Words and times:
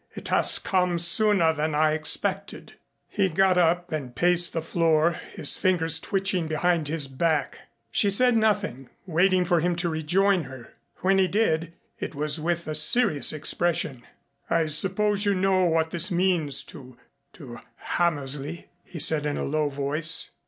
It 0.15 0.29
has 0.29 0.57
come 0.57 0.97
sooner 0.97 1.53
than 1.53 1.75
I 1.75 1.91
expected." 1.91 2.73
He 3.07 3.29
got 3.29 3.55
up 3.55 3.91
and 3.91 4.15
paced 4.15 4.51
the 4.51 4.63
floor, 4.63 5.11
his 5.11 5.57
fingers 5.59 5.99
twitching 5.99 6.47
behind 6.47 6.87
his 6.87 7.07
back. 7.07 7.59
She 7.91 8.09
said 8.09 8.35
nothing, 8.35 8.89
waiting 9.05 9.45
for 9.45 9.59
him 9.59 9.75
to 9.75 9.89
rejoin 9.89 10.45
her. 10.45 10.73
When 11.01 11.19
he 11.19 11.27
did, 11.27 11.73
it 11.99 12.15
was 12.15 12.39
with 12.39 12.67
a 12.67 12.73
serious 12.73 13.31
expression. 13.31 14.01
"I 14.49 14.65
suppose 14.65 15.23
you 15.23 15.35
know 15.35 15.65
what 15.65 15.91
this 15.91 16.09
means 16.09 16.63
to 16.63 16.97
to 17.33 17.59
Hammersley," 17.75 18.69
he 18.83 18.97
said 18.97 19.27
in 19.27 19.37
a 19.37 19.43
low 19.43 19.69
voice. 19.69 20.31